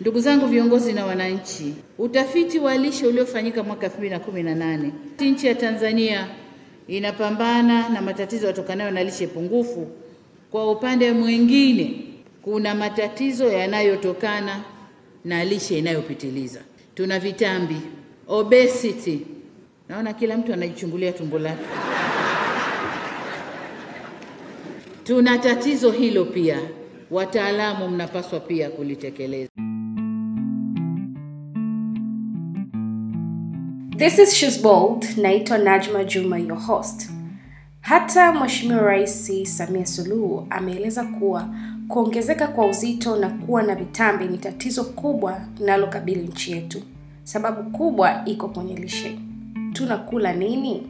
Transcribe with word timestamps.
Ndugu 0.00 0.20
zangu 0.20 0.46
viongozi 0.46 0.92
na 0.92 1.06
wananchi, 1.06 1.74
utafiti 1.98 2.58
wa 2.58 2.76
lishe 2.76 3.06
uliofanyika 3.06 3.62
mwaka 3.62 3.86
2018 3.86 4.90
nchi 5.20 5.46
ya 5.46 5.54
Tanzania 5.54 6.26
inapambana 6.88 7.88
na 7.88 8.02
matatizo 8.02 8.46
yatokanayo 8.46 8.90
na 8.90 9.04
lishe 9.04 9.26
pungufu. 9.26 9.86
Kwa 10.50 10.70
upande 10.70 11.12
mwingine, 11.12 12.04
kuna 12.42 12.74
matatizo 12.74 13.52
yanayotokana 13.52 14.64
na 15.24 15.44
lishe 15.44 15.78
inayopitiliza. 15.78 16.60
Tuna 16.94 17.18
vitambi, 17.18 17.76
obesity. 18.28 19.20
Naona 19.88 20.12
kila 20.12 20.36
mtu 20.36 20.52
anajichungulia 20.52 21.12
tumbo 21.12 21.38
lake. 21.38 21.64
Tuna 25.04 25.38
tatizo 25.38 25.90
hilo 25.90 26.24
pia, 26.24 26.58
wataalamu 27.10 27.88
mnapaswa 27.88 28.40
pia 28.40 28.70
kulitekeleza. 28.70 29.50
This 33.96 34.18
is 34.18 34.34
She's 34.36 34.58
Bold. 34.58 35.02
Naitwa 35.16 35.58
Najma 35.58 36.04
Juma, 36.04 36.38
your 36.38 36.56
host. 36.60 37.10
Hata 37.80 38.32
Mheshimiwa 38.32 38.82
Rais 38.82 39.30
Samia 39.56 39.86
Suluhu 39.86 40.46
ameeleza 40.50 41.04
kuwa 41.04 41.48
kuongezeka 41.88 42.46
kwa 42.48 42.66
uzito 42.66 43.16
na 43.16 43.28
kuwa 43.30 43.62
na 43.62 43.74
vitambi 43.74 44.24
ni 44.24 44.38
tatizo 44.38 44.84
kubwa 44.84 45.40
linalokabili 45.58 46.20
nchi 46.28 46.52
yetu. 46.52 46.82
Sababu 47.24 47.70
kubwa 47.70 48.22
iko 48.24 48.48
kwenye 48.48 48.74
lishe. 48.76 49.18
Tunakula 49.72 50.32
nini? 50.32 50.82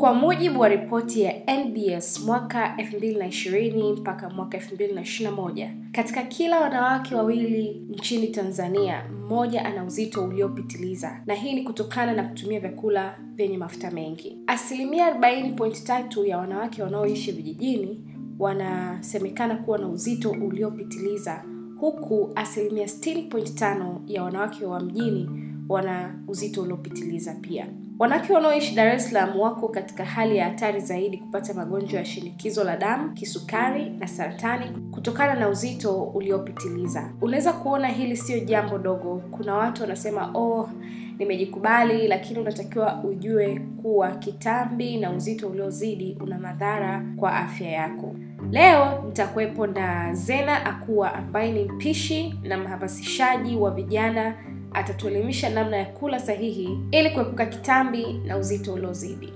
Kwa 0.00 0.14
mujibu 0.14 0.60
wa 0.60 0.68
ripoti 0.68 1.22
ya 1.22 1.34
NBS 1.64 2.20
mwaka 2.24 2.76
2020 2.76 3.92
mpaka 4.00 4.30
mwaka 4.30 4.58
2021, 4.58 5.70
katika 5.92 6.22
kila 6.22 6.60
wanawake 6.60 7.14
wawili 7.14 7.86
nchini 7.88 8.26
Tanzania, 8.28 9.04
mmoja 9.10 9.64
ana 9.64 9.84
uzito 9.84 10.24
uliopitiliza, 10.24 11.22
na 11.26 11.34
hii 11.34 11.52
ni 11.52 11.62
kutokana 11.62 12.12
na 12.14 12.22
kutumia 12.22 12.60
vyakula 12.60 13.18
vyenye 13.34 13.58
mafuta 13.58 13.90
mengi. 13.90 14.38
Asilimia 14.46 15.10
40.3 15.10 16.26
ya 16.26 16.38
wanawake 16.38 16.82
wanaoishi 16.82 17.32
vijijini 17.32 18.04
wanasemekana 18.38 19.56
kuwa 19.56 19.78
na 19.78 19.88
uzito 19.88 20.30
uliopitiliza, 20.30 21.44
huku 21.80 22.32
asilimia 22.34 22.84
60.5 22.86 23.94
ya 24.06 24.22
wanawake 24.22 24.64
wa 24.66 24.80
mjini 24.80 25.30
wana 25.68 26.14
uzito 26.28 26.62
uliopitiliza 26.62 27.34
pia. 27.34 27.66
Wanawake 28.00 28.32
wanaoishi 28.32 28.74
Dar 28.74 28.88
es 28.88 29.08
Salaam 29.10 29.40
wako 29.40 29.68
katika 29.68 30.04
hali 30.04 30.36
ya 30.36 30.44
hatari 30.44 30.80
zaidi 30.80 31.18
kupata 31.18 31.54
magonjwa 31.54 31.98
ya 31.98 32.04
shinikizo 32.04 32.64
la 32.64 32.76
damu, 32.76 33.12
kisukari 33.12 33.90
na 33.90 34.06
saratani 34.06 34.66
kutokana 34.90 35.34
na 35.34 35.48
uzito 35.48 36.02
uliopitiliza. 36.02 37.12
Unaweza 37.20 37.52
kuona 37.52 37.88
hili 37.88 38.16
sio 38.16 38.38
jambo 38.40 38.78
dogo. 38.78 39.22
Kuna 39.30 39.54
watu 39.54 39.82
wanasema 39.82 40.30
oh, 40.34 40.70
nimejikubali, 41.18 42.08
lakini 42.08 42.40
unatakiwa 42.40 43.04
ujue 43.04 43.60
kuwa 43.82 44.10
kitambi 44.10 44.96
na 44.96 45.10
uzito 45.12 45.48
uliozidi 45.48 46.16
una 46.20 46.38
madhara 46.38 47.04
kwa 47.16 47.36
afya 47.36 47.70
yako. 47.70 48.14
Leo 48.50 49.02
nitakuwepo 49.06 49.66
na 49.66 50.14
Zena 50.14 50.66
Akua 50.66 51.14
ambaye 51.14 51.52
ni 51.52 51.64
mpishi 51.64 52.34
na 52.42 52.58
mhamasishaji 52.58 53.56
wa 53.56 53.70
vijana 53.70 54.34
atatuelimisha 54.72 55.50
namna 55.50 55.76
ya 55.76 55.84
kula 55.84 56.20
sahihi 56.20 56.78
ili 56.90 57.10
kuepuka 57.10 57.46
kitambi 57.46 58.12
na 58.26 58.36
uzito 58.36 58.72
uliozidi. 58.74 59.32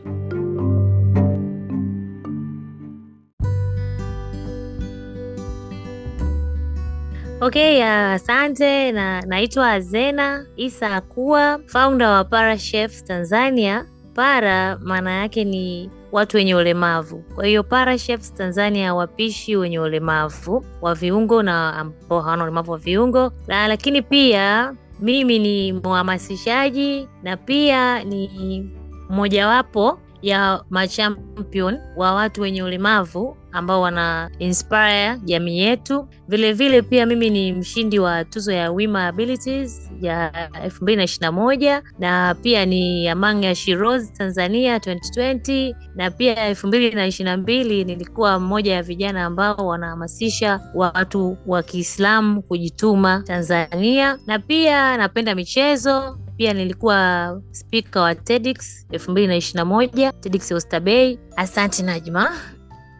Okay, 7.40 7.82
asante 7.84 8.88
uh, 8.88 8.94
na 8.94 9.20
naitwa 9.20 9.80
Zena 9.80 10.46
Isa 10.56 10.96
Akua, 10.96 11.60
founder 11.66 12.08
wa 12.08 12.24
Para 12.24 12.56
Chefs 12.58 13.04
Tanzania. 13.04 13.86
Para 14.14 14.78
maana 14.82 15.12
yake 15.12 15.44
ni 15.44 15.90
watu 16.12 16.36
wenye 16.36 16.54
ulemavu. 16.54 17.24
Kwa 17.34 17.46
hiyo 17.46 17.62
Para 17.62 17.98
Chefs 17.98 18.34
Tanzania, 18.34 18.94
wapishi 18.94 19.56
wenye 19.56 19.78
ulemavu 19.80 20.64
wa 20.80 20.94
viungo 20.94 21.42
na 21.42 21.74
ambao 21.76 22.20
hawana 22.20 22.42
ulemavu 22.44 22.72
wa 22.72 22.78
viungo 22.78 23.32
na, 23.46 23.68
lakini 23.68 24.02
pia 24.02 24.74
mimi 25.04 25.38
ni 25.38 25.72
mhamasishaji 25.72 27.08
na 27.22 27.36
pia 27.36 28.04
ni 28.04 28.70
mojawapo 29.08 29.98
ya 30.22 30.64
machampion 30.70 31.78
wa 31.96 32.12
watu 32.14 32.40
wenye 32.42 32.62
ulemavu 32.62 33.36
ambao 33.54 33.80
wana 33.80 34.30
inspire 34.38 35.18
jamii 35.24 35.58
yetu. 35.58 36.08
Vilevile 36.28 36.82
pia 36.82 37.06
mimi 37.06 37.30
ni 37.30 37.52
mshindi 37.52 37.98
wa 37.98 38.24
tuzo 38.24 38.52
ya 38.52 38.70
Wima 38.72 39.06
Abilities 39.06 39.90
ya 40.00 40.30
2021 40.66 41.82
na 41.98 42.34
pia 42.42 42.66
ni 42.66 43.08
Among 43.08 43.44
ya 43.44 43.54
Shiroz 43.54 44.12
Tanzania 44.12 44.78
2020 44.78 45.74
na 45.94 46.10
pia 46.10 46.52
2022 46.52 47.84
nilikuwa 47.86 48.38
mmoja 48.40 48.74
ya 48.74 48.82
vijana 48.82 49.24
ambao 49.24 49.66
wanahamasisha 49.66 50.60
watu 50.74 51.36
wa 51.46 51.62
Kiislamu 51.62 52.42
kujituma 52.42 53.22
Tanzania, 53.26 54.18
na 54.26 54.38
pia 54.38 54.96
napenda 54.96 55.34
michezo 55.34 56.18
pia 56.36 56.52
nilikuwa 56.54 57.40
spika 57.50 58.00
wa 58.00 58.14
TEDx 58.14 58.86
2021 58.90 60.12
TEDx 60.20 60.52
Oysterbay. 60.52 61.18
Asante 61.36 61.82
Najma. 61.82 62.30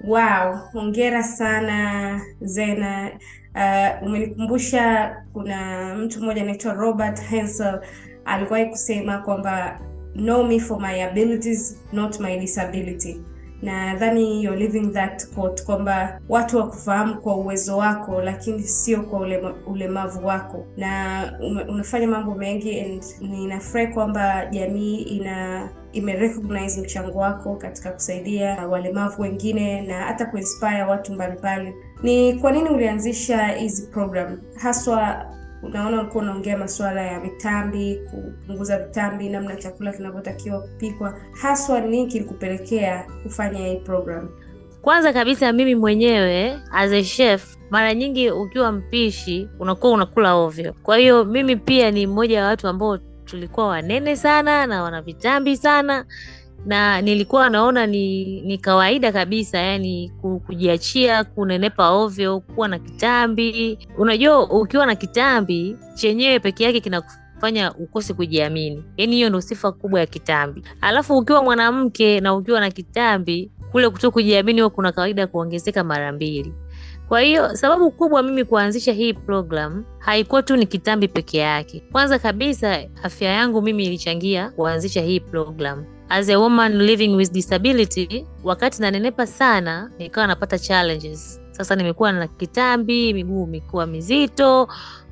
Wow, 0.06 0.59
hongera 0.72 1.22
sana 1.22 2.20
Zena. 2.42 3.10
Uh, 3.54 4.06
umenikumbusha 4.06 5.16
kuna 5.32 5.94
mtu 5.94 6.20
mmoja 6.22 6.42
anaitwa 6.42 6.72
Robert 6.72 7.20
Hensel 7.22 7.81
aliwahi 8.25 8.66
kusema 8.66 9.19
kwamba 9.19 9.81
know 10.15 10.44
me 10.44 10.60
for 10.60 10.81
my 10.81 11.04
abilities 11.04 11.81
not 11.92 12.20
my 12.20 12.38
disability. 12.38 13.20
Nadhani 13.62 14.42
you're 14.44 14.59
living 14.60 14.87
that 14.92 15.26
quote 15.34 15.62
kwamba 15.65 16.21
watu 16.28 16.56
wakufahamu 16.59 17.21
kwa 17.21 17.36
uwezo 17.36 17.76
wako, 17.76 18.22
lakini 18.22 18.62
sio 18.62 19.03
kwa 19.03 19.21
ulema, 19.21 19.54
ulemavu 19.66 20.26
wako, 20.26 20.66
na 20.76 21.32
unafanya 21.69 22.06
mambo 22.09 22.34
mengi 22.34 22.81
and 22.81 23.04
ninafurahi 23.21 23.86
kwamba 23.92 24.47
jamii 24.47 24.97
ina 24.97 25.69
imerecognize 25.94 26.81
mchango 26.81 27.19
wako 27.19 27.56
katika 27.56 27.91
kusaidia 27.93 28.66
walemavu 28.69 29.22
wengine 29.22 29.82
na 29.82 29.94
hata 30.03 30.27
kuinspire 30.27 30.82
watu 30.82 31.12
mbalimbali. 31.12 31.75
Ni 32.03 32.34
kwa 32.34 32.53
nini 32.53 32.69
ulianzisha 32.69 33.47
hizi 33.47 33.87
program 33.87 34.38
haswa? 34.56 35.27
Unaona, 35.62 36.00
ulikuwa 36.00 36.22
unaongea 36.25 36.59
masuala 36.59 37.03
ya 37.03 37.21
vitambi, 37.21 38.00
kupunguza 38.10 38.78
vitambi, 38.78 39.28
namna 39.28 39.56
chakula 39.56 39.93
kinavyotakiwa 39.93 40.60
kupikwa. 40.60 41.19
Haswa 41.43 41.81
nini 41.81 42.06
kilikupelekea 42.06 43.04
kufanya 43.22 43.66
hii 43.66 43.77
program? 43.77 44.28
Kwanza 44.83 45.12
kabisa 45.12 45.53
mimi 45.53 45.75
mwenyewe 45.75 46.59
as 46.72 46.93
a 46.93 47.03
chef, 47.03 47.56
mara 47.71 47.94
nyingi 47.94 48.31
ukiwa 48.31 48.72
mpishi 48.72 49.49
unakuwa 49.59 49.93
unakula 49.93 50.34
ovyo. 50.34 50.75
Kwa 50.83 50.97
hiyo 50.97 51.25
mimi 51.25 51.56
pia 51.56 51.91
ni 51.91 52.06
mmoja 52.06 52.43
wa 52.43 52.49
watu 52.49 52.69
ambao 52.69 52.99
tulikuwa 53.25 53.67
wanene 53.67 54.17
sana 54.17 54.67
na 54.67 54.83
wana 54.83 55.03
vitambi 55.03 55.57
sana 55.57 56.05
na 56.67 57.01
nilikuwa 57.01 57.51
naona 57.51 57.87
ni 57.87 58.25
ni 58.41 58.59
kawaida 58.59 59.12
kabisa, 59.12 59.59
yani 59.59 60.12
kujiachia 60.47 61.25
kunenepa 61.25 61.91
ovyo, 61.91 62.41
kuwa 62.41 62.69
na 62.69 62.79
kitambi. 62.79 63.79
Unajua, 63.99 64.51
ukiwa 64.51 64.87
na 64.87 64.95
kitambi 64.95 65.77
chenyewe 65.95 66.39
peke 66.39 66.65
yake 66.65 66.81
kinakufanya 66.81 67.75
ukose 67.75 68.15
kujiamini, 68.15 68.84
yani 68.97 69.17
hiyo 69.17 69.29
ndo 69.29 69.41
sifa 69.41 69.73
kubwa 69.73 70.01
ya 70.01 70.07
kitambi. 70.07 70.63
Alafu 70.81 71.17
ukiwa 71.19 71.43
mwanamke 71.45 72.21
na 72.21 72.34
ukiwa 72.34 72.61
na 72.61 72.71
kitambi, 72.71 73.51
kule 73.73 73.89
kuto 73.91 74.11
kujiamini 74.11 74.60
huwa 74.60 74.71
kuna 74.71 74.93
kawaida 74.93 75.27
kuongezeka 75.27 75.84
mara 75.84 76.13
mbili. 76.13 76.54
Kwa 77.15 77.21
hiyo 77.21 77.57
sababu 77.57 77.91
kubwa 77.91 78.22
mimi 78.22 78.45
kuanzisha 78.45 78.93
hii 78.93 79.13
program 79.13 79.84
haikuwa 79.99 80.43
tu 80.43 80.57
ni 80.57 80.66
kitambi 80.66 81.09
peke 81.09 81.39
yake. 81.39 81.83
Kwanza 81.93 82.19
kabisa 82.19 82.78
afya 83.03 83.31
yangu 83.31 83.63
mimi 83.63 83.84
ilichangia 83.87 84.51
kuanzisha 84.51 85.01
hii 85.03 85.21
program. 85.21 85.84
As 86.09 86.28
a 86.28 86.39
woman 86.39 86.78
living 86.83 87.09
with 87.16 87.33
disability, 87.33 88.27
wakati 88.45 88.83
nanenepa 88.83 89.27
sana 89.27 89.91
nikawa 89.99 90.27
napata 90.27 90.59
challenges. 90.59 91.41
Sasa 91.51 91.77
nimekuwa 91.77 92.13
na 92.13 92.27
kitambi, 92.28 93.15
miguu 93.15 93.45
imekuwa 93.47 93.87
mizito, 93.87 94.69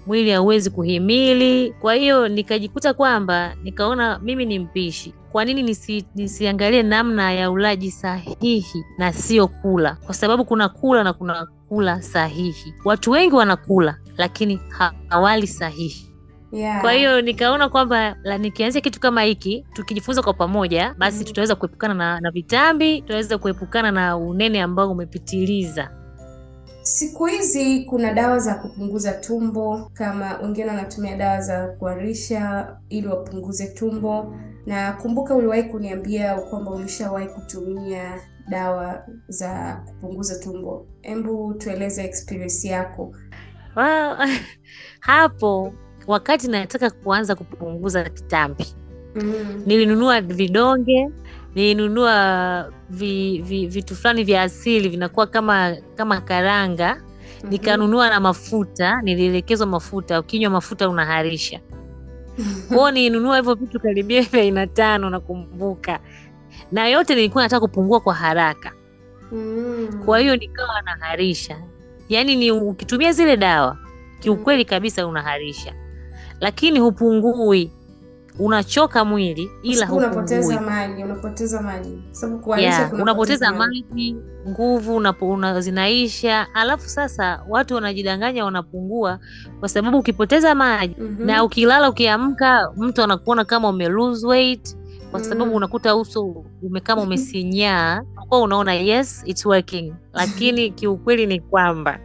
mwili 0.06 0.30
hauwezi 0.30 0.70
kuhimili. 0.70 1.72
Kwa 1.80 1.94
hiyo 1.94 2.28
nikajikuta 2.28 2.94
kwamba 2.94 3.54
nikaona 3.62 4.18
mimi 4.18 4.46
ni 4.46 4.58
mpishi, 4.58 5.14
kwa 5.32 5.44
nini 5.44 5.62
nisi, 5.62 6.04
nisiangalie 6.14 6.82
namna 6.82 7.32
ya 7.32 7.50
ulaji 7.50 7.90
sahihi 7.90 8.84
na 8.98 9.12
sio 9.12 9.48
kula, 9.48 9.96
kwa 10.06 10.14
sababu 10.14 10.44
kuna 10.44 10.68
kula 10.68 11.04
na 11.04 11.12
kuna 11.12 11.46
kula 11.72 12.02
sahihi. 12.02 12.74
Watu 12.84 13.10
wengi 13.10 13.34
wanakula 13.34 13.96
lakini 14.16 14.60
hawali 15.08 15.46
sahihi. 15.46 16.10
yeah. 16.52 16.80
Kwa 16.80 16.92
hiyo 16.92 17.20
nikaona 17.20 17.68
kwamba 17.68 18.16
nikianzia 18.38 18.80
kitu 18.80 19.00
kama 19.00 19.22
hiki 19.22 19.64
tukijifunza 19.72 20.22
kwa 20.22 20.34
pamoja, 20.34 20.94
basi 20.98 21.18
mm. 21.18 21.24
tutaweza 21.24 21.54
kuepukana 21.54 21.94
na, 21.94 22.20
na 22.20 22.30
vitambi, 22.30 23.00
tutaweza 23.02 23.38
kuepukana 23.38 23.90
na 23.90 24.16
unene 24.16 24.62
ambao 24.62 24.90
umepitiliza. 24.90 25.90
Siku 26.82 27.26
hizi 27.26 27.80
kuna 27.84 28.12
dawa 28.12 28.38
za 28.38 28.54
kupunguza 28.54 29.12
tumbo, 29.12 29.90
kama 29.94 30.38
wengine 30.38 30.66
wanatumia 30.66 31.16
dawa 31.16 31.40
za 31.40 31.66
kuharisha 31.68 32.68
ili 32.88 33.06
wapunguze 33.06 33.66
tumbo, 33.66 34.34
na 34.66 34.92
kumbuka 34.92 35.34
uliwahi 35.34 35.62
kuniambia 35.62 36.34
kwamba 36.40 36.70
ulishawahi 36.70 37.26
kutumia 37.26 38.20
dawa 38.48 39.06
za 39.28 39.82
kupunguza 39.86 40.38
tumbo. 40.38 40.86
Hebu 41.02 41.54
tueleze 41.54 42.04
experience 42.04 42.68
yako. 42.68 43.14
Well, 43.76 44.16
hapo 45.00 45.74
wakati 46.06 46.48
nataka 46.48 46.90
kuanza 46.90 47.34
kupunguza 47.34 48.04
kitambi 48.10 48.66
Mm. 49.14 49.62
nilinunua 49.66 50.20
vidonge 50.20 51.08
nilinunua 51.54 52.72
vi, 52.90 53.42
vi, 53.42 53.66
vitu 53.66 53.96
fulani 53.96 54.24
vya 54.24 54.42
asili 54.42 54.88
vinakuwa 54.88 55.26
kama 55.26 55.76
kama 55.94 56.20
karanga 56.20 57.02
nikanunua 57.50 58.10
na 58.10 58.20
mafuta 58.20 59.02
nilielekezwa 59.02 59.66
mafuta 59.66 60.20
ukinywa 60.20 60.50
mafuta 60.50 60.88
unaharisha 60.88 61.60
kwao 62.68 62.90
nilinunua 62.90 63.36
hivyo 63.36 63.54
vitu 63.54 63.80
karibia 63.80 64.22
vya 64.22 64.40
aina 64.40 64.66
tano 64.66 65.10
nakumbuka 65.10 66.00
na 66.72 66.86
yote 66.88 67.14
nilikuwa 67.14 67.44
nataka 67.44 67.60
kupungua 67.60 68.00
kwa 68.00 68.14
haraka 68.14 68.72
Mm. 69.32 69.88
kwa 70.04 70.18
hiyo 70.18 70.36
nikawa 70.36 70.82
naharisha 70.82 71.56
yaani 72.08 72.36
ni 72.36 72.50
ukitumia 72.50 73.12
zile 73.12 73.36
dawa 73.36 73.76
kiukweli 74.20 74.64
kabisa 74.64 75.06
unaharisha 75.06 75.74
lakini 76.40 76.78
hupungui 76.80 77.70
unachoka 78.38 79.04
mwili 79.04 79.50
ila 79.62 79.92
unapoteza 79.92 80.60
maji, 80.60 81.04
unapoteza 81.04 81.62
maji. 81.62 82.02
Sababu 82.10 82.38
kuharisha 82.38 82.68
yeah, 82.70 82.92
unapoteza 82.92 83.52
maji. 83.52 84.16
nguvu 84.48 84.96
una, 84.96 85.60
zinaisha 85.60 86.46
alafu 86.54 86.88
sasa 86.88 87.42
watu 87.48 87.74
wanajidanganya 87.74 88.44
wanapungua 88.44 89.18
kwa 89.60 89.68
sababu 89.68 89.98
ukipoteza 89.98 90.54
maji 90.54 90.94
Mhm. 90.98 91.26
na 91.26 91.44
ukilala 91.44 91.90
ukiamka 91.90 92.72
mtu 92.76 93.02
anakuona 93.02 93.44
kama 93.44 93.68
ume 93.68 93.88
lose 93.88 94.26
weight 94.26 94.76
kwa 95.12 95.24
sababu 95.24 95.46
Mm. 95.46 95.56
unakuta 95.56 95.96
uso 95.96 96.44
umekama 96.62 97.02
umesinyaa 97.02 98.02
kwa 98.28 98.40
unaona 98.40 98.74
yes 98.74 99.22
it's 99.26 99.46
working 99.46 99.94
lakini 100.12 100.70
kiukweli 100.70 101.26
ni 101.26 101.40
kwamba 101.40 101.98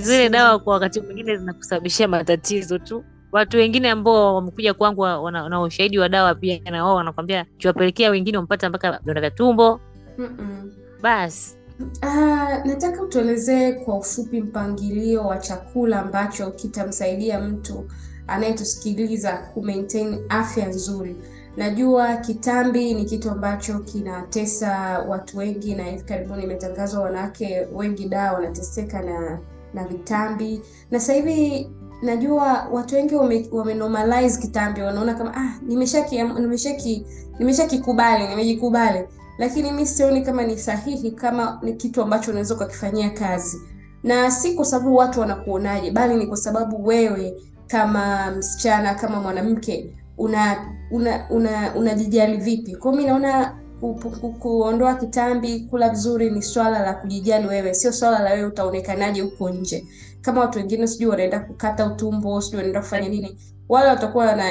zile 0.00 0.28
dawa 0.28 0.58
kwa 0.58 0.74
wakati 0.74 1.00
mwingine 1.00 1.36
zinakusababishia 1.36 2.08
matatizo 2.08 2.78
tu 2.78 3.04
watu 3.32 3.56
wengine 3.56 3.90
ambao 3.90 4.34
wamekuja 4.34 4.74
kwangu 4.74 5.06
na 5.06 5.20
wana, 5.20 5.42
wana 5.42 5.60
ushahidi 5.62 5.98
wa 5.98 6.08
dawa 6.08 6.34
pia 6.34 6.60
na 6.70 6.84
wao 6.84 6.94
wanakwambia 6.96 7.46
kiwapelekea 7.58 8.10
wengine 8.10 8.38
wamepata 8.38 8.68
mpaka 8.68 8.98
vidonda 8.98 9.20
vya 9.20 9.30
tumbo 9.30 9.80
Mm-mm. 10.18 10.72
basi 11.02 11.56
Uh, 12.02 12.64
nataka 12.66 13.02
utuelezee 13.02 13.72
kwa 13.72 13.96
ufupi 13.98 14.40
mpangilio 14.40 15.22
wa 15.26 15.38
chakula 15.38 16.00
ambacho 16.00 16.50
kitamsaidia 16.50 17.40
mtu 17.40 17.84
anayetusikiliza 18.26 19.32
kumaintain 19.54 20.18
afya 20.28 20.68
nzuri. 20.68 21.16
Najua 21.56 22.16
kitambi 22.16 22.94
ni 22.94 23.04
kitu 23.04 23.30
ambacho 23.30 23.78
kinatesa 23.78 24.98
watu 25.08 25.38
wengi, 25.38 25.74
na 25.74 25.84
hivi 25.84 26.02
karibuni 26.02 26.42
imetangazwa 26.42 27.00
wanawake 27.02 27.66
wengi 27.74 28.08
daa 28.08 28.32
wanateseka 28.32 29.02
na 29.02 29.38
na 29.74 29.84
vitambi, 29.84 30.62
na 30.90 31.00
sasa 31.00 31.12
hivi 31.12 31.70
najua 32.02 32.68
watu 32.72 32.94
wengi 32.94 33.14
wame, 33.14 33.48
wame 33.52 33.74
normalize 33.74 34.40
kitambi, 34.40 34.80
wanaona 34.80 35.14
kama 35.14 35.34
ah, 35.36 35.54
nimeshaki 35.66 36.22
nimeshaki 36.22 37.06
nimeshakikubali 37.38 38.28
nimejikubali. 38.28 39.04
Lakini 39.38 39.72
mi 39.72 39.86
sioni 39.86 40.22
kama 40.22 40.42
ni 40.42 40.58
sahihi, 40.58 41.10
kama 41.10 41.58
ni 41.62 41.72
kitu 41.72 42.02
ambacho 42.02 42.30
unaweza 42.30 42.54
ukakifanyia 42.54 43.10
kazi, 43.10 43.60
na 44.02 44.30
si 44.30 44.54
kwa 44.54 44.64
sababu 44.64 44.96
watu 44.96 45.20
wanakuonaje, 45.20 45.90
bali 45.90 46.14
ni 46.16 46.26
kwa 46.26 46.36
sababu 46.36 46.86
wewe 46.86 47.34
kama 47.66 48.30
msichana, 48.30 48.94
kama 48.94 49.20
mwanamke 49.20 49.96
una 50.20 50.56
una 50.90 51.26
una 51.30 51.74
unajijali 51.74 52.36
vipi. 52.36 52.76
kwao 52.76 52.94
mi 52.94 53.04
naona 53.04 53.58
ku, 53.80 53.94
ku, 53.94 54.10
ku, 54.10 54.32
kuondoa 54.32 54.94
kitambi, 54.94 55.60
kula 55.60 55.88
vizuri 55.90 56.30
ni 56.30 56.42
swala 56.42 56.78
la 56.82 56.94
kujijali 56.94 57.46
wewe, 57.48 57.74
sio 57.74 57.92
swala 57.92 58.18
la 58.18 58.30
wewe 58.32 58.46
utaonekanaje 58.46 59.20
huko 59.20 59.50
nje. 59.50 59.86
Kama 60.20 60.40
watu 60.40 60.58
wengine 60.58 60.86
sijui 60.86 61.10
wanaenda 61.10 61.40
kukata 61.40 61.86
utumbo, 61.86 62.40
sijui 62.40 62.56
wanaenda 62.56 62.80
kufanya 62.80 63.08
nini, 63.08 63.38
wale 63.68 63.88
watakuwa 63.88 64.36
na 64.36 64.44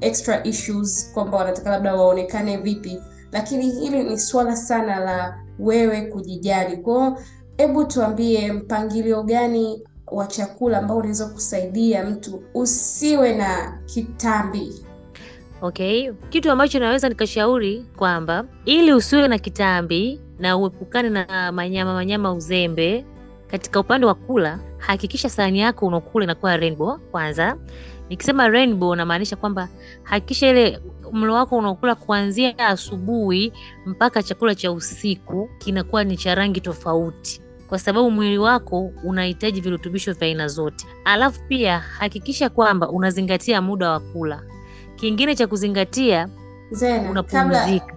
extra 0.00 0.44
issues 0.46 1.10
kwamba 1.14 1.38
wanataka 1.38 1.70
labda 1.70 1.94
waonekane 1.94 2.56
vipi 2.56 3.00
lakini 3.34 3.70
hili 3.70 4.04
ni 4.04 4.18
swala 4.18 4.56
sana 4.56 4.98
la 5.00 5.38
wewe 5.58 6.00
kujijali. 6.02 6.76
kwao 6.76 7.18
hebu 7.56 7.84
tuambie 7.84 8.52
mpangilio 8.52 9.22
gani 9.22 9.82
wa 10.06 10.26
chakula 10.26 10.78
ambao 10.78 10.96
unaweza 10.96 11.26
kusaidia 11.26 12.04
mtu 12.04 12.42
usiwe 12.54 13.34
na 13.36 13.78
kitambi. 13.86 14.84
Okay? 15.64 16.12
Kitu 16.30 16.50
ambacho 16.50 16.78
naweza 16.78 17.08
nikashauri 17.08 17.84
kwamba 17.96 18.44
ili 18.64 18.92
usiwe 18.92 19.28
na 19.28 19.38
kitambi 19.38 20.20
na 20.38 20.56
uepukane 20.56 21.10
na 21.10 21.52
manyama 21.52 21.94
manyama 21.94 22.32
uzembe 22.32 23.04
katika 23.46 23.80
upande 23.80 24.06
wa 24.06 24.14
kula 24.14 24.58
hakikisha 24.78 25.28
sahani 25.28 25.60
yako 25.60 25.86
unakula 25.86 26.24
inakuwa 26.24 26.56
rainbow 26.56 26.98
kwanza. 26.98 27.56
Nikisema 28.08 28.48
rainbow 28.48 28.94
namaanisha 28.94 29.36
kwamba 29.36 29.68
hakikisha 30.02 30.48
ile 30.50 30.80
mlo 31.12 31.34
wako 31.34 31.56
unaokula 31.56 31.94
kuanzia 31.94 32.58
asubuhi 32.58 33.52
mpaka 33.86 34.22
chakula 34.22 34.54
cha 34.54 34.72
usiku 34.72 35.48
kinakuwa 35.58 36.04
ni 36.04 36.16
cha 36.16 36.34
rangi 36.34 36.60
tofauti. 36.60 37.42
Kwa 37.68 37.78
sababu 37.78 38.10
mwili 38.10 38.38
wako 38.38 38.90
unahitaji 39.04 39.60
virutubisho 39.60 40.12
vya 40.12 40.28
aina 40.28 40.48
zote. 40.48 40.86
Alafu 41.04 41.40
pia 41.48 41.78
hakikisha 41.78 42.48
kwamba 42.48 42.88
unazingatia 42.88 43.62
muda 43.62 43.90
wa 43.90 44.00
kula 44.00 44.42
kingine 44.96 45.34
cha 45.36 45.46
kuzingatia 45.46 46.28
Zena, 46.70 46.98
kabla 46.98 47.10
unapumzika. 47.10 47.94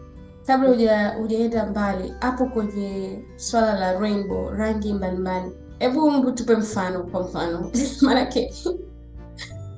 kabla 0.48 0.70
huja 0.70 1.10
hujaenda 1.10 1.66
mbali 1.66 2.14
hapo 2.20 2.46
kwenye 2.46 3.20
swala 3.36 3.80
la 3.80 4.00
rainbow, 4.00 4.50
rangi 4.50 4.94
mbalimbali, 4.94 5.52
hebu 5.80 6.12
mbu 6.12 6.32
tupe 6.32 6.56
mfano, 6.56 7.04
kwa 7.04 7.22
mfano. 7.22 7.72
Maanake, 8.02 8.54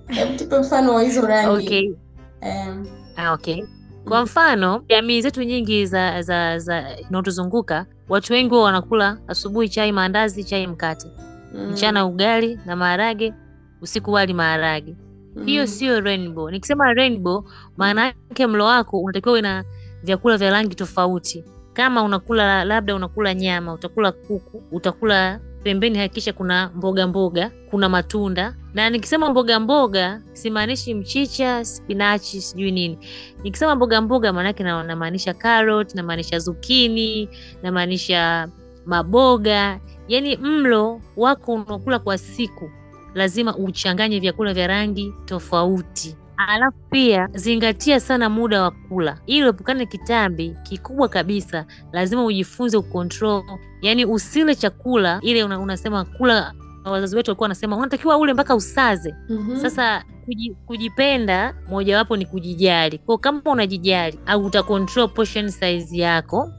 hebu 0.07 0.37
tupe 0.37 0.59
mfano 0.59 0.93
wa 0.93 1.03
hizo 1.03 1.21
rangi. 1.21 1.65
Okay. 1.65 1.93
Um, 2.41 2.87
Ah, 3.15 3.33
okay. 3.33 3.63
Kwa 4.07 4.23
mfano 4.23 4.83
jamii 4.89 5.21
zetu 5.21 5.43
nyingi 5.43 5.85
za 5.85 6.21
za 6.21 6.59
za 6.59 6.97
inaotuzunguka 7.09 7.85
watu 8.09 8.33
wengi 8.33 8.49
huwa 8.49 8.63
wanakula 8.63 9.17
asubuhi 9.27 9.69
chai 9.69 9.91
maandazi, 9.91 10.43
chai 10.43 10.67
mkate, 10.67 11.07
mm, 11.53 11.69
mchana 11.71 12.05
ugali 12.05 12.59
na 12.65 12.75
maharage, 12.75 13.33
usiku 13.81 14.11
wali 14.11 14.33
maharage. 14.33 14.95
Hiyo 15.45 15.61
mm, 15.61 15.67
sio 15.67 15.99
rainbow. 16.01 16.49
Nikisema 16.49 16.93
rainbow, 16.93 17.43
maana 17.77 18.05
yake 18.05 18.47
mlo 18.47 18.65
wako 18.65 18.99
unatakiwa 19.01 19.31
uwe 19.33 19.41
na 19.41 19.63
vyakula 20.03 20.37
vya 20.37 20.51
rangi 20.51 20.75
tofauti. 20.75 21.43
Kama 21.73 22.03
unakula 22.03 22.63
labda 22.63 22.95
unakula 22.95 23.33
nyama, 23.33 23.73
utakula 23.73 24.11
kuku, 24.11 24.63
utakula 24.71 25.39
pembeni, 25.63 25.97
hakikisha 25.97 26.33
kuna 26.33 26.71
mboga 26.75 27.07
mboga, 27.07 27.51
kuna 27.69 27.89
matunda. 27.89 28.55
Na 28.73 28.89
nikisema 28.89 29.29
mboga 29.29 29.59
mboga, 29.59 30.21
simaanishi 30.33 30.93
mchicha, 30.93 31.65
spinachi, 31.65 32.41
sijui 32.41 32.71
nini. 32.71 32.97
Nikisema 33.43 33.75
mboga 33.75 34.01
mboga, 34.01 34.33
maana 34.33 34.47
yake 34.47 34.63
namaanisha 34.63 35.33
carrot, 35.33 35.95
namaanisha 35.95 36.39
zukini, 36.39 37.29
namaanisha 37.63 38.49
maboga. 38.85 39.79
Yaani 40.07 40.37
mlo 40.37 41.01
wako 41.17 41.53
unakula 41.53 41.99
kwa 41.99 42.17
siku 42.17 42.71
lazima 43.13 43.57
uchanganye 43.57 44.19
vyakula 44.19 44.53
vya 44.53 44.67
rangi 44.67 45.13
tofauti. 45.25 46.17
Alafu 46.47 46.77
pia 46.89 47.29
zingatia 47.33 47.99
sana 47.99 48.29
muda 48.29 48.61
wa 48.63 48.71
kula 48.71 49.19
ili 49.25 49.43
uepukane 49.45 49.85
kitambi. 49.85 50.55
Kikubwa 50.63 51.07
kabisa, 51.09 51.65
lazima 51.91 52.25
ujifunze 52.25 52.77
ukontrol, 52.77 53.43
yaani 53.81 54.05
usile 54.05 54.55
chakula 54.55 55.19
ile 55.21 55.43
una, 55.43 55.59
unasema 55.59 56.05
kula. 56.05 56.53
Wazazi 56.85 57.15
wetu 57.15 57.29
walikuwa 57.31 57.45
wanasema 57.45 57.77
unatakiwa 57.77 58.17
ule 58.17 58.33
mpaka 58.33 58.55
usaze. 58.55 59.15
mhm. 59.29 59.55
Sasa 59.61 60.03
kuji, 60.25 60.55
kujipenda 60.65 61.55
mojawapo 61.69 62.17
ni 62.17 62.25
kujijali. 62.25 62.97
Kwa 62.97 63.17
kama 63.17 63.41
unajijali 63.45 64.19
au 64.25 64.45
uta 64.45 64.63
control 64.63 65.09
portion 65.09 65.49
size 65.49 65.97
yako 65.97 66.51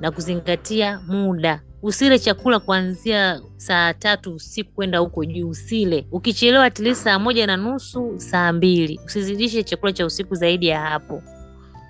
na 0.00 0.10
kuzingatia 0.10 1.00
muda. 1.06 1.60
Usile 1.86 2.18
chakula 2.18 2.58
kuanzia 2.60 3.40
saa 3.56 3.94
tatu 3.94 4.34
usiku 4.34 4.72
kwenda 4.72 4.98
huko 4.98 5.24
juu, 5.24 5.48
usile. 5.48 6.06
Ukichelewa 6.12 6.64
at 6.64 6.78
least 6.78 7.02
saa 7.04 7.18
moja 7.18 7.46
na 7.46 7.56
nusu, 7.56 8.14
saa 8.16 8.52
mbili. 8.52 9.00
Usizidishe 9.06 9.62
chakula 9.62 9.92
cha 9.92 10.06
usiku 10.06 10.34
zaidi 10.34 10.66
ya 10.66 10.80
hapo. 10.80 11.22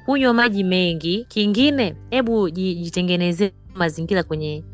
Kunywa 0.04 0.34
maji 0.34 0.64
mengi. 0.64 1.24
Kingine, 1.28 1.96
hebu 2.10 2.50
jitengenezee 2.50 3.52
mazingira 3.74 4.22
kwenye 4.22 4.64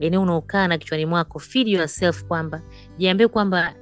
eneo 0.00 0.22
unaokaa 0.22 0.68
na 0.68 0.78
kichwani 0.78 1.06
mwako. 1.06 1.38
Feed 1.38 1.68
yourself 1.68 2.24
kwamba 2.24 2.62
jiambie 2.98 3.28
kwamba 3.28 3.74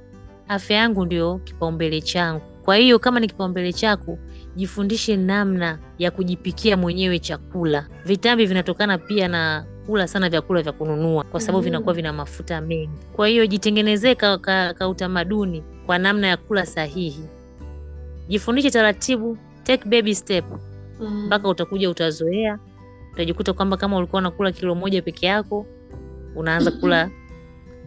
afya 0.47 0.77
yangu 0.77 1.05
ndio 1.05 1.37
kipaumbele 1.37 2.01
changu 2.01 2.41
Kwa 2.65 2.75
hiyo 2.75 2.99
kama 2.99 3.19
ni 3.19 3.27
kipaumbele 3.27 3.73
chako, 3.73 4.17
jifundishe 4.55 5.17
namna 5.17 5.79
ya 5.99 6.11
kujipikia 6.11 6.77
mwenyewe 6.77 7.19
chakula. 7.19 7.87
Vitambi 8.05 8.45
vinatokana 8.45 8.97
pia 8.97 9.27
na 9.27 9.65
kula 9.87 10.07
sana 10.07 10.29
vyakula 10.29 10.61
vya 10.61 10.71
kununua, 10.71 11.23
kwa 11.23 11.39
sababu 11.39 11.57
Mm. 11.57 11.63
vinakuwa 11.63 11.93
vina 11.93 12.13
mafuta 12.13 12.61
mengi. 12.61 12.89
Kwa 13.13 13.27
hiyo 13.27 13.45
jitengenezee 13.47 14.15
ka, 14.15 14.37
ka, 14.37 14.73
ka 14.73 14.89
utamaduni 14.89 15.63
kwa 15.85 15.97
namna 15.97 16.27
ya 16.27 16.37
kula 16.37 16.65
sahihi. 16.65 17.23
Jifundishe 18.27 18.71
taratibu, 18.71 19.37
take 19.63 19.89
baby 19.89 20.15
step 20.15 20.45
Mm. 20.99 21.25
mpaka 21.25 21.47
utakuja 21.49 21.89
utazoea. 21.89 22.59
Utajikuta 23.13 23.53
kwamba 23.53 23.77
kama 23.77 23.97
ulikuwa 23.97 24.19
unakula 24.19 24.51
kilo 24.51 24.75
moja 24.75 25.01
peke 25.01 25.25
yako, 25.25 25.65
unaanza 26.35 26.71
kula 26.71 27.09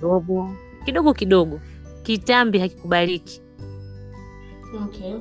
robo 0.01 0.51
kidogo 0.85 1.15
kidogo. 1.15 1.61
Kitambi 2.03 2.59
hakikubaliki. 2.59 3.43
Okay. 4.85 5.15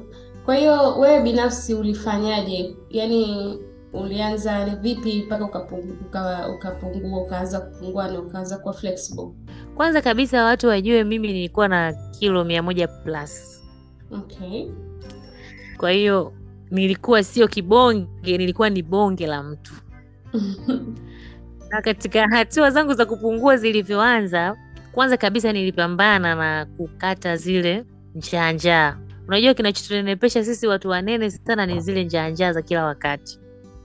Kwa 0.45 0.55
hiyo 0.55 1.00
wewe 1.00 1.21
binafsi 1.24 1.74
ulifanyaje? 1.74 2.75
Yaani 2.89 3.57
ulianza 3.93 4.65
vipi 4.75 5.24
mpaka 5.25 5.46
ukapungu- 5.46 5.98
uka- 6.08 6.50
ukapungua 6.50 7.22
ukaanza 7.22 7.60
kupungua 7.60 8.08
na 8.12 8.19
ukaanza 8.19 8.58
kuwa 8.58 8.74
flexible? 8.74 9.27
Kwanza 9.75 10.01
kabisa 10.01 10.43
watu 10.43 10.67
wajue 10.67 11.03
mimi 11.03 11.27
nilikuwa 11.27 11.67
na 11.67 11.93
kilo 12.19 12.43
mia 12.46 12.63
moja 12.63 12.88
plus. 12.88 13.63
Okay. 14.12 14.67
Kwa 15.77 15.91
hiyo 15.91 16.34
nilikuwa 16.72 17.24
sio 17.24 17.48
kibonge, 17.48 18.08
nilikuwa 18.38 18.69
ni 18.69 18.84
bonge 18.84 19.27
la 19.27 19.43
mtu. 19.43 19.74
Na 21.69 21.81
katika 21.81 22.27
hatua 22.27 22.72
zangu 22.72 22.93
za 22.93 23.05
kupungua 23.05 23.58
zilivyoanza, 23.58 24.55
kwanza 24.91 25.17
kabisa 25.17 25.53
nilipambana 25.53 26.36
na 26.36 26.65
kukata 26.65 27.36
zile 27.36 27.86
njaa 28.15 28.51
njaa. 28.51 28.98
Unajua 29.27 29.53
kinachotunenepesha 29.53 30.46
sisi 30.46 30.67
watu 30.67 30.89
wanene 30.89 31.29
sana 31.31 31.65
ni 31.65 31.79
zile 31.81 32.03
njaa 32.03 32.29
njaa 32.29 32.51
za 32.53 32.62
kila 32.62 32.86
wakati. 32.86 33.39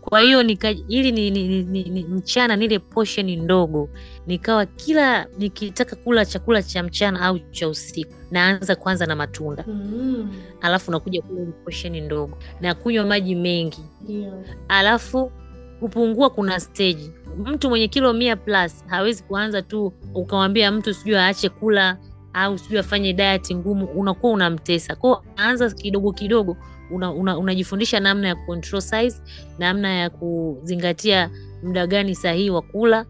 Kwa 0.08 0.20
hiyo 0.20 0.42
nika, 0.42 0.70
ili 0.70 1.12
ni, 1.12 1.30
ni, 1.30 1.48
ni, 1.48 1.62
ni, 1.62 1.84
ni, 1.84 2.04
mchana 2.04 2.56
nile 2.56 2.78
portion 2.78 3.30
ndogo, 3.36 3.88
nikawa 4.26 4.66
kila 4.66 5.26
nikitaka 5.38 5.96
kula 5.96 6.24
chakula 6.26 6.62
cha 6.62 6.82
mchana 6.82 7.20
au 7.20 7.38
cha 7.38 7.68
usiku 7.68 8.12
naanza 8.30 8.76
kwanza 8.76 9.06
na 9.06 9.16
matunda, 9.16 9.64
Mm, 9.66 10.32
alafu 10.60 10.90
nakuja 10.90 11.22
kula 11.22 11.46
portion 11.64 12.00
ndogo 12.00 12.38
na 12.60 12.74
kunywa 12.74 13.04
maji 13.04 13.34
mengi 13.34 13.80
yeah. 14.08 14.34
alafu 14.68 15.32
kupungua 15.80 16.30
kuna 16.30 16.60
stage. 16.60 17.10
Mtu 17.44 17.68
mwenye 17.68 17.88
kilo 17.88 18.12
mia 18.12 18.36
plus 18.36 18.84
hawezi 18.86 19.22
kuanza 19.22 19.62
tu 19.62 19.92
ukamwambia 20.14 20.72
mtu 20.72 20.94
sijui 20.94 21.16
aache 21.16 21.48
kula 21.48 21.98
au 22.32 22.58
sijui 22.58 22.78
afanye 22.78 23.12
diet 23.12 23.54
ngumu, 23.54 23.86
unakuwa 23.86 24.32
unamtesa. 24.32 24.96
kwao. 24.96 25.24
anza 25.36 25.70
kidogo 25.70 26.12
kidogo, 26.12 26.56
una, 26.90 27.10
una, 27.12 27.38
unajifundisha 27.38 28.00
namna 28.00 28.28
ya 28.28 28.34
control 28.34 28.80
size, 28.82 29.22
namna 29.58 29.94
ya 29.94 30.10
kuzingatia 30.10 31.30
muda 31.62 31.86
gani 31.86 32.14
sahihi 32.14 32.50
wa 32.50 32.62
kula. 32.62 33.06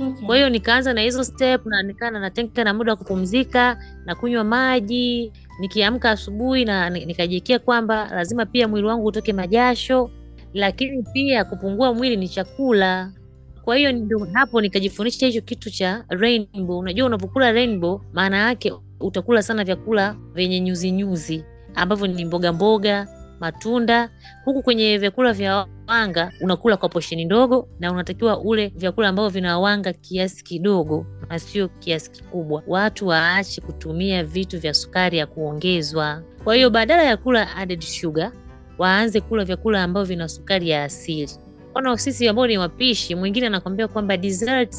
Okay. 0.00 0.26
Kwa 0.26 0.36
hiyo 0.36 0.48
nikaanza 0.48 0.92
na 0.92 1.00
hizo 1.00 1.24
step 1.24 1.66
na 1.66 1.82
nikaa 1.82 2.10
natenga 2.10 2.64
na 2.64 2.74
muda 2.74 2.92
wa 2.92 2.96
kupumzika 2.96 3.78
na 4.04 4.14
kunywa 4.14 4.44
maji. 4.44 5.32
Nikiamka 5.60 6.10
asubuhi 6.10 6.64
na 6.64 6.84
nikajikia 6.90 7.06
nikajiwekea 7.06 7.58
kwamba 7.58 8.08
lazima 8.14 8.46
pia 8.46 8.68
mwili 8.68 8.86
wangu 8.86 9.06
utoke 9.06 9.32
majasho, 9.32 10.10
lakini 10.54 11.02
pia 11.12 11.44
kupungua 11.44 11.94
mwili 11.94 12.16
ni 12.16 12.28
chakula. 12.28 13.12
Kwa 13.64 13.76
hiyo 13.76 13.92
ndio 13.92 14.28
hapo 14.32 14.60
nikajifundisha 14.60 15.26
hicho 15.26 15.40
kitu 15.40 15.70
cha 15.70 16.04
rainbow. 16.08 16.78
Unajua, 16.78 17.06
unapokula 17.06 17.52
rainbow 17.52 18.00
maana 18.12 18.36
yake 18.36 18.72
utakula 19.00 19.42
sana 19.42 19.64
vyakula 19.64 20.16
vyenye 20.34 20.60
nyuzi 20.60 20.90
nyuzi 20.90 21.44
ambavyo 21.74 22.06
ni 22.06 22.24
mboga 22.24 22.52
mboga, 22.52 23.08
matunda. 23.40 24.10
Huku 24.44 24.62
kwenye 24.62 24.98
vyakula 24.98 25.32
vya 25.32 25.66
wanga 25.88 26.32
unakula 26.40 26.76
kwa 26.76 26.88
posheni 26.88 27.24
ndogo, 27.24 27.68
na 27.80 27.92
unatakiwa 27.92 28.38
ule 28.40 28.72
vyakula 28.76 29.08
ambavyo 29.08 29.28
vina 29.30 29.58
wanga 29.58 29.92
kiasi 29.92 30.44
kidogo 30.44 31.06
na 31.28 31.38
sio 31.38 31.68
kiasi 31.68 32.10
kikubwa. 32.10 32.62
Watu 32.66 33.06
waache 33.06 33.60
kutumia 33.60 34.24
vitu 34.24 34.58
vya 34.60 34.74
sukari 34.74 35.18
ya 35.18 35.26
kuongezwa. 35.26 36.22
Kwa 36.44 36.54
hiyo 36.54 36.70
badala 36.70 37.02
ya 37.02 37.16
kula 37.16 37.56
added 37.56 37.80
sugar, 37.80 38.32
waanze 38.78 39.20
kula 39.20 39.44
vyakula 39.44 39.82
ambavyo 39.82 40.06
vina 40.08 40.28
sukari 40.28 40.68
ya 40.70 40.84
asili. 40.84 41.30
Ona 41.74 41.98
sisi 41.98 42.28
ambao 42.28 42.46
ni 42.46 42.58
wapishi, 42.58 43.14
mwingine 43.14 43.46
anakwambia 43.46 43.88
kwamba 43.88 44.16
dessert 44.16 44.76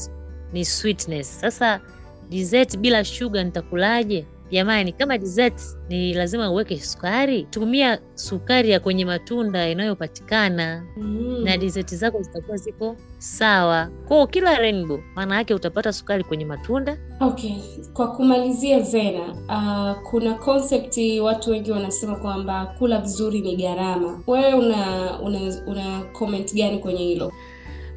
ni 0.54 0.66
sweetness. 0.66 1.40
Sasa 1.42 1.82
dessert 2.30 2.78
bila 2.78 3.04
sugar 3.06 3.46
nitakulaje? 3.46 4.26
Jamani, 4.52 4.92
kama 4.92 5.18
dessert 5.18 5.62
ni 5.90 6.14
lazima 6.14 6.52
uweke 6.52 6.80
sukari, 6.80 7.44
tumia 7.44 8.00
sukari 8.14 8.70
ya 8.70 8.80
kwenye 8.80 9.06
matunda 9.06 9.70
inayopatikana 9.70 10.84
Mm. 10.98 11.44
na 11.44 11.58
dessert 11.58 11.96
zako 11.96 12.22
zitakuwa 12.22 12.58
ziko 12.58 12.96
sawa. 13.18 13.90
Kwa 14.08 14.28
kila 14.28 14.60
rainbow 14.60 15.00
maana 15.16 15.36
yake 15.36 15.54
utapata 15.54 15.94
sukari 15.94 16.24
kwenye 16.24 16.46
matunda. 16.46 16.98
Okay, 17.20 17.54
kwa 17.94 18.12
kumalizia 18.16 18.80
Zena, 18.82 19.34
uh, 19.50 20.10
kuna 20.10 20.34
concept 20.34 20.98
watu 21.22 21.52
wengi 21.52 21.72
wanasema 21.72 22.16
kwamba 22.16 22.66
kula 22.78 23.02
vizuri 23.02 23.42
ni 23.42 23.56
gharama. 23.56 24.20
Wewe 24.28 24.54
una 24.54 25.12
una, 25.22 25.40
una 25.68 26.02
comment 26.14 26.54
gani 26.56 26.80
kwenye 26.80 27.00
hilo? 27.04 27.32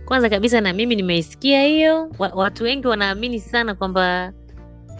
Kwanza 0.04 0.30
kabisa 0.30 0.60
na 0.60 0.72
mimi 0.72 0.96
nimeisikia 0.96 1.64
hiyo. 1.66 2.10
Watu 2.34 2.64
wengi 2.64 2.86
wanaamini 2.86 3.40
sana 3.40 3.74
kwamba 3.74 4.32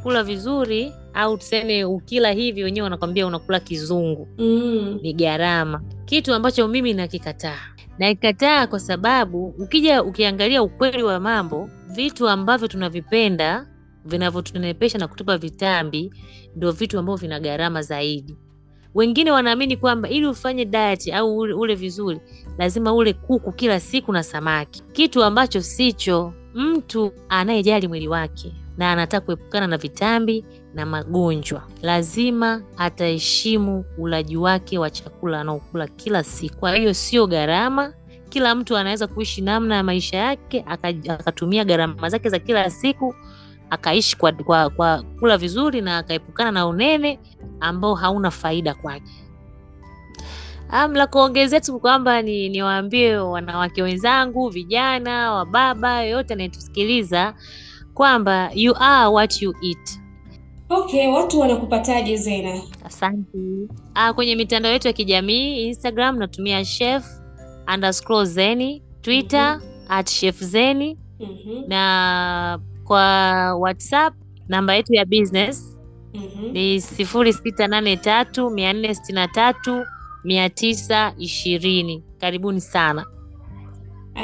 kula 0.03 0.23
vizuri 0.23 0.93
au 1.15 1.37
tuseme 1.39 1.85
ukila 1.85 2.31
hivi, 2.33 2.63
wenyewe 2.63 2.85
wanakwambia 2.85 3.27
unakula 3.27 3.61
kizungu, 3.61 4.29
Mm. 4.39 4.99
ni 5.03 5.13
gharama, 5.15 5.83
kitu 6.05 6.35
ambacho 6.35 6.69
mimi 6.69 6.95
nakikataa. 6.95 7.61
Nakikataa 7.99 8.67
kwa 8.67 8.81
sababu 8.81 9.47
ukija 9.59 10.03
ukiangalia 10.03 10.63
ukweli 10.63 11.03
wa 11.03 11.21
mambo, 11.21 11.71
vitu 11.95 12.29
ambavyo 12.29 12.69
tunavipenda 12.69 13.67
vinavyotunepesha 14.05 14.99
na 14.99 15.09
kutupa 15.09 15.39
vitambi 15.39 16.11
ndio 16.57 16.73
vitu 16.73 16.99
ambavyo 16.99 17.17
vina 17.21 17.41
gharama 17.41 17.83
zaidi. 17.83 18.37
Wengine 18.95 19.31
wanaamini 19.31 19.77
kwamba 19.77 20.09
ili 20.09 20.27
ufanye 20.27 20.65
diet 20.65 21.13
au 21.15 21.39
ule, 21.39 21.53
ule 21.55 21.75
vizuri 21.75 22.21
lazima 22.59 22.93
ule 22.95 23.13
kuku 23.13 23.53
kila 23.53 23.81
siku 23.81 24.13
na 24.13 24.23
samaki, 24.23 24.83
kitu 24.93 25.25
ambacho 25.25 25.61
sicho. 25.63 26.33
Mtu 26.55 27.13
anayejali 27.29 27.89
mwili 27.89 28.09
wake 28.09 28.53
na 28.79 28.93
anataka 28.93 29.27
kuepukana 29.27 29.67
na 29.67 29.77
vitambi 29.77 30.45
na 30.75 30.87
magonjwa 30.87 31.63
lazima 31.83 32.63
ataheshimu 32.77 33.85
ulaji 33.99 34.37
wake 34.37 34.79
wa 34.79 34.91
chakula 34.91 35.41
anaokula 35.41 35.87
kila 35.89 36.25
siku. 36.25 36.57
Kwa 36.57 36.75
hiyo 36.77 36.95
sio 36.95 37.27
gharama. 37.27 37.93
Kila 38.29 38.55
mtu 38.55 38.77
anaweza 38.77 39.07
kuishi 39.07 39.41
namna 39.43 39.77
ya 39.77 39.83
maisha 39.83 40.17
yake 40.17 40.65
akatumia 41.09 41.65
gharama 41.65 42.09
zake 42.09 42.29
za 42.29 42.39
kila 42.39 42.71
siku 42.71 43.15
akaishi 43.71 44.17
kwa, 44.17 44.33
kwa, 44.33 44.71
kwa 44.71 45.03
kula 45.19 45.39
vizuri 45.39 45.81
na 45.81 45.99
akaepukana 45.99 46.51
na 46.53 46.67
unene 46.67 47.19
ambao 47.61 47.95
hauna 47.95 48.31
faida 48.31 48.75
kwake. 48.75 49.13
Um, 50.73 50.93
la 50.95 51.07
kuongezea 51.07 51.61
tu 51.61 51.81
kwamba 51.81 52.23
ni 52.23 52.49
niwaambie 52.49 53.17
wanawake 53.17 53.83
wenzangu, 53.83 54.49
vijana, 54.49 55.33
wababa, 55.33 56.03
yoyote 56.03 56.35
anayetusikiliza 56.35 57.35
kwamba 57.95 58.51
you 58.55 58.75
are 58.79 59.07
what 59.09 59.43
you 59.43 59.55
eat. 59.63 60.01
Okay, 60.71 61.07
watu 61.09 61.41
wanakupataje 61.41 62.17
Zena? 62.17 62.61
Asante. 62.85 63.39
Ah, 63.95 64.13
kwenye 64.13 64.37
mitandao 64.37 64.73
yetu 64.73 64.87
ya 64.89 64.93
kijamii 64.93 65.67
Instagram 65.67 66.19
natumia 66.19 66.65
chef 66.65 67.05
underscore 67.75 68.25
zeni, 68.27 68.83
Twitter 69.01 69.61
at 69.89 70.11
chef 70.11 70.43
zeni 70.45 70.99
Mhm. 71.21 71.63
na 71.69 72.59
kwa 72.85 73.05
WhatsApp 73.55 74.15
namba 74.49 74.75
yetu 74.75 74.95
ya 74.95 75.05
business 75.05 75.79
Mhm. 76.15 76.53
ni 76.53 76.81
sifuri 76.81 77.33
sita 77.33 77.67
nane 77.69 77.97
tatu 77.97 78.51
mia 78.51 78.73
nne 78.73 78.95
sitini 78.95 79.15
na 79.17 79.29
tatu 79.29 79.85
mia 80.25 80.49
tisa 80.51 81.15
ishirini. 81.19 82.05
Karibuni 82.19 82.61
sana. 82.61 83.07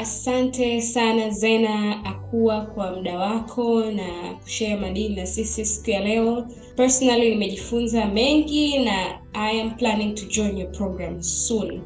Asante 0.01 0.81
sana 0.81 1.29
Zena 1.29 2.05
Akua 2.05 2.61
kwa 2.61 2.91
muda 2.95 3.19
wako 3.19 3.81
na 3.91 4.33
kushare 4.43 4.75
madini 4.75 5.15
na 5.15 5.25
sisi 5.25 5.65
siku 5.65 5.89
ya 5.89 5.99
leo. 5.99 6.47
Personally 6.75 7.29
nimejifunza 7.29 8.05
mengi 8.05 8.79
na 8.85 9.19
I 9.33 9.61
am 9.61 9.71
planning 9.71 10.15
to 10.15 10.25
join 10.25 10.57
your 10.57 10.71
program 10.71 11.21
soon. 11.23 11.81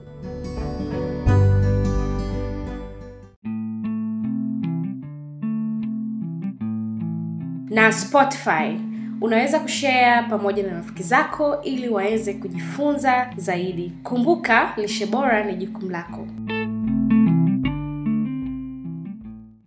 Na 7.70 7.91
Spotify 7.91 8.80
unaweza 9.22 9.60
kushare 9.60 10.27
pamoja 10.30 10.63
na 10.63 10.74
rafiki 10.74 11.03
zako 11.03 11.62
ili 11.63 11.89
waweze 11.89 12.34
kujifunza 12.34 13.30
zaidi. 13.38 13.91
Kumbuka, 14.03 14.74
lishe 14.77 15.06
bora 15.06 15.44
ni 15.44 15.56
jukumu 15.56 15.89
lako. 15.89 16.27